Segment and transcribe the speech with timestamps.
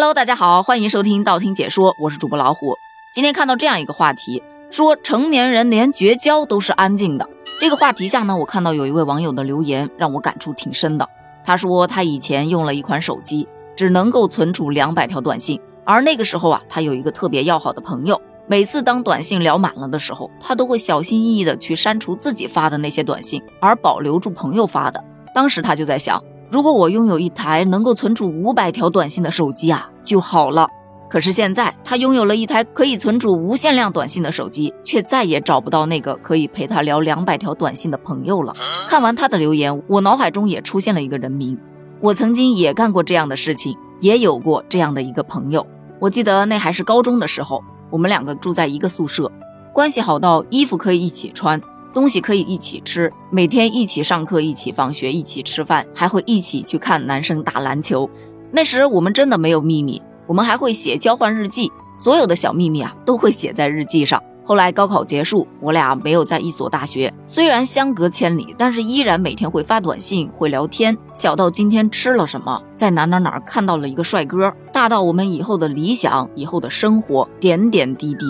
[0.00, 2.74] Hello，大家好，欢迎收听道听解说，我是主播老虎。
[3.12, 7.28] 今天看到这样一个话题，说成年人连绝交都是安静的。
[7.60, 11.06] 这个话题下呢，我看到有一位网友的留言，让我感触挺深的。
[11.44, 25.04] 他说他以前用了一款手机，只能够存储两百条短信，而那个时候啊，他有一个特别要好的朋友，每次当短信聊满了的时候，他都会小心翼翼的去删除自己发的那些短信，而保留住朋友发的。
[25.34, 26.24] 当时他就在想。
[26.50, 30.68] 如果我拥有一台能够存储五百条短信的手机啊，就好了。
[31.08, 38.54] 可是现在他拥有了一台可以存储无限量短信的手机，却再也找不到那个可以陪他聊两百条短信的朋友了。
[38.88, 41.56] 看完他的留言，我脑海中也出现了一个人名。
[42.00, 45.64] 我曾经也干过这样的事情，也有过这样的一个朋友。
[46.00, 49.30] 我记得那还是高中的时候，我们两个住在一个宿舍，
[49.72, 51.60] 关系好到衣服可以一起穿。
[51.92, 58.08] 东西可以一起吃，每天一起上课，一起放学，一起吃饭，还会一起去看男生打篮球。
[58.52, 64.22] 那时我们真的没有秘密，我们还会写交换日记，所有的小秘密啊都会写在日记上。
[64.42, 70.96] 后来高考结束，我俩没有在一所大学，虽然相隔千里，但是依然每天会发短信，会聊天。
[71.14, 78.26] 小到今天吃了什么，在哪哪哪看到了一个帅哥，大到我们以后的理想，以后的生活，点点滴滴。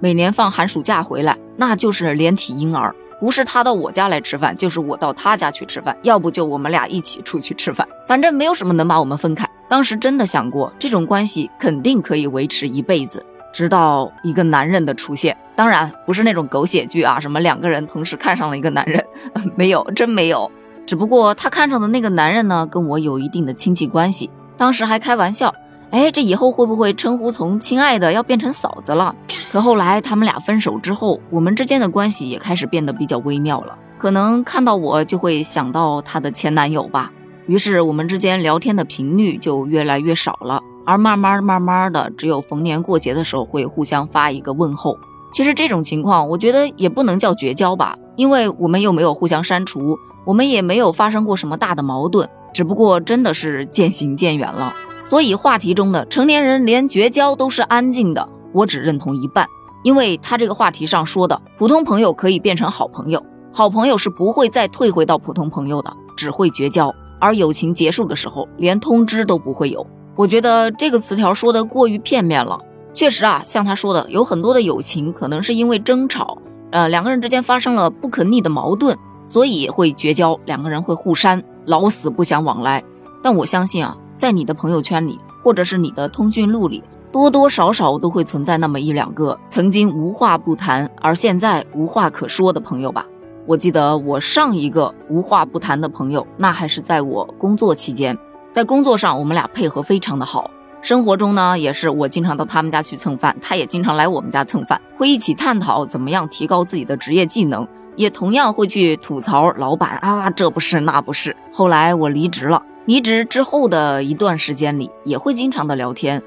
[0.00, 2.94] 每年放寒暑假回来，那就是连体婴儿。
[3.22, 9.48] 不是他到我家来吃饭，就是我到他家去吃饭，要不就我们俩一起出去吃饭，反正没有什么能把我们分开。
[9.68, 15.36] 当时真的想过，这种关系肯定可以维持一辈子，直到一个男人的出现。
[15.54, 19.06] 当然不是那种狗血剧啊，什么两个人同时看上了一个男人，
[19.54, 20.50] 没有，真没有。
[20.84, 25.54] 只不过他看上的那个男人呢，跟我有一定的亲戚关系，当时还开玩笑。
[25.92, 29.14] 哎，这以后会不会称呼从亲爱的要变成嫂子了？
[29.52, 33.76] 可后来他们俩分手之后，我们之间的关系也开始变得比较微妙了。
[33.98, 37.12] 可能看到我就会想到她的前男友吧，
[37.46, 40.62] 于是我们之间聊天的频率就越来越少了。
[40.86, 44.98] 而慢慢慢慢的，只有逢年过节的时候会互相发一个问候。
[45.30, 54.72] 其实这种情况，我觉得也不能叫绝交吧，因为我们又没有互相删除，我们也没有发生过什么大的矛盾，只不过真的是渐行渐远了。
[55.04, 59.46] 所以话题中的成年人连绝交都是安静的，我只认同一半，
[59.82, 69.86] 因为他这个话题上说的普通朋友可以变成好朋友，好朋友是不会再退回到普通朋友的，只会绝交，而友情结束的时候连通知都不会有。
[70.14, 72.58] 我觉得这个词条说的过于片面了。
[72.94, 76.36] 确实啊，像他说的，有很多的友情可能是因为争吵，
[76.70, 82.84] 呃，两个人之间发生了不可逆的矛盾，所以会绝交，两个人会互删，老死不相往来。
[83.22, 83.96] 但我相信啊。
[84.22, 93.04] 在你的朋友圈里，或者是你的通讯录里，多多少少都会存在那么一两个曾经无话不谈，而现在无话可说的朋友吧。
[93.46, 98.16] 我记得我上一个无话不谈的朋友，那还是在我工作期间，
[98.52, 100.48] 在工作上我们俩配合非常的好，
[100.82, 107.66] 生活中呢也是我经常到他们家去蹭饭，他也经常来我们家蹭饭，会一起探讨怎么样提高自己的职业技能，
[107.96, 111.34] 也同样会去吐槽老板啊这不是那不是。
[111.52, 112.62] 后来我离职了。
[112.86, 116.20] 离职之后的一段时间里，也会经常的聊天，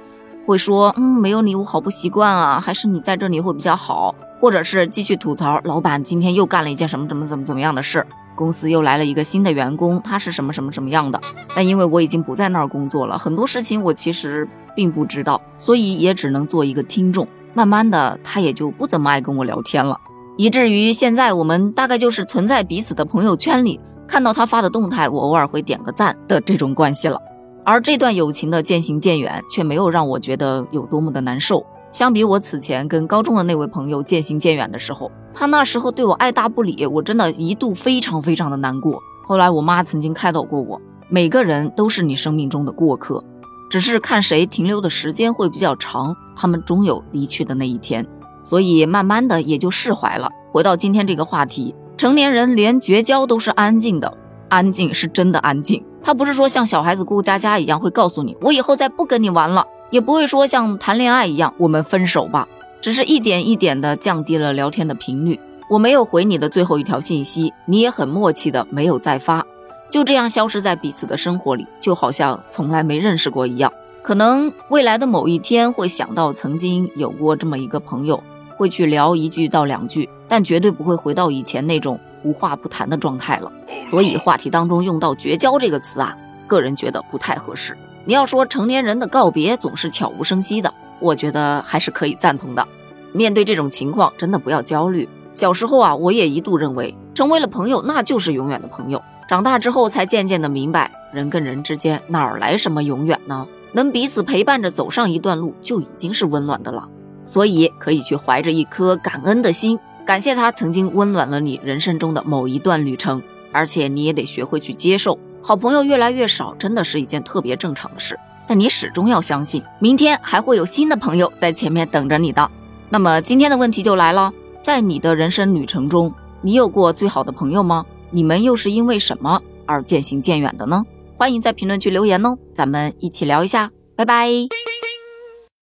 [0.45, 8.05] 会说，嗯，没有你我好不习惯啊，还是你在这里会比较好，或者是继续吐槽，老板今天又干了一件什么怎么怎么怎么样的事，
[8.35, 11.19] 公司又来了一个新的员工，他是什么什么什么样的，
[11.53, 17.27] 但因为我已经不在那儿工作了，很多事情我其实并不知道，所以也只能做一个听众。
[17.53, 19.99] 慢慢的，他也就不怎么爱跟我聊天了，
[20.38, 23.79] 以至于现在我们大概就是存在彼此的朋友圈里。
[24.07, 27.19] 看到他发的动态，我偶尔会点个赞的这种关系了。
[27.63, 31.66] 而这段友情的渐行渐远，却没有让我觉得有多么的难受。
[31.91, 39.01] 相比我此前跟高中的那位朋友渐行渐远的时候，他那时候对我爱答不理，我真的一度非常非常的难过。
[39.27, 40.79] 后来我妈曾经开导过我，
[41.09, 43.23] 每个人都是你生命中的过客，
[43.69, 48.05] 只是看谁停留的时间会比较长，他们终有离去的那一天。
[48.44, 50.29] 所以慢慢的也就释怀了。
[50.51, 51.73] 回到今天这个话题。
[51.97, 54.17] 成年人连绝交都是安静的，
[54.50, 55.81] 安静是真的安静。
[56.03, 62.45] 他不是说像小孩子过家家一样会告诉你我以后再不跟你玩了，也不会说像谈恋爱一样我们分手吧，
[62.81, 65.39] 只是一点一点的降低了聊天的频率。
[65.69, 69.45] 我没有回你的最后一条信息，你也很默契的没有再发，
[69.89, 73.71] 就这样消失在彼此的生活里，就好像从来没认识过一样。
[74.03, 78.21] 可能未来的某一天会想到曾经有过这么一个朋友。
[78.57, 83.51] 会去聊一句到两句，但绝对不会回到以前那种无话不谈的状态了。
[83.83, 86.18] 所以话题当中用到“绝交”这个词啊，
[86.48, 87.77] 个人觉得不太合适。
[88.06, 92.68] 你要说成年人的告别总是悄无声息的，我觉得还是可以赞同的。
[93.12, 95.07] 面对这种情况，真的不要焦虑。
[95.33, 99.01] 小时候啊，我也一度认为成为了朋友那就是永远的朋友。
[99.28, 103.48] 长大之后才渐渐的明白，人跟人之间哪来什么永远呢？
[103.74, 106.88] 能彼此陪伴着走上一段路，就已经是温暖的了。
[107.25, 113.22] 所以可以去怀着一颗感恩的心，感谢他曾经温暖了你人生中的某一段旅程。
[113.52, 118.19] 而且你也得学会去接受，好朋友越来越少，真的是一件特别正常的事。
[118.46, 122.52] 但你始终要相信，明天还会有新的朋友在前面等着你的。
[122.90, 127.86] 那么今天的问题就来了，在你的人生旅程中，你有过最好的朋友吗？
[128.12, 130.84] 你们又是因为什么而渐行渐远的呢？
[131.16, 134.30] 欢迎在评论区留言哦，咱们一起聊一下，拜拜。